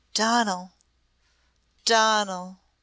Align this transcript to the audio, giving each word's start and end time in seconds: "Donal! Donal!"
"Donal! 0.15 0.73
Donal!" 1.85 2.59